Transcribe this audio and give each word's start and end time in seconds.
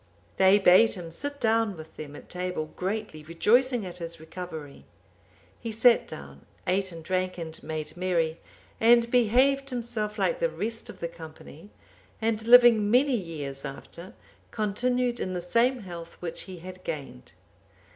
They 0.37 0.57
bade 0.57 0.95
him 0.95 1.11
sit 1.11 1.39
down 1.39 1.77
with 1.77 1.95
them 1.95 2.15
at 2.15 2.27
table, 2.27 2.73
greatly 2.75 3.21
rejoicing 3.23 3.85
at 3.85 3.97
his 3.97 4.19
recovery. 4.19 4.83
He 5.59 5.71
sat 5.71 6.07
down, 6.07 6.47
ate 6.65 6.91
and 6.91 7.03
drank 7.03 7.37
and 7.37 7.61
made 7.61 7.95
merry, 7.95 8.39
and 8.79 9.11
behaved 9.11 9.69
himself 9.69 10.17
like 10.17 10.39
the 10.39 10.49
rest 10.49 10.89
of 10.89 11.01
the 11.01 11.07
company; 11.07 11.69
and 12.19 12.47
living 12.47 12.89
many 12.89 13.15
years 13.15 13.63
after, 13.63 14.15
continued 14.49 15.19
in 15.19 15.33
the 15.33 15.39
same 15.39 15.81
health 15.81 16.17
which 16.19 16.41
he 16.49 16.57
had 16.57 16.83
gained. 16.83 17.33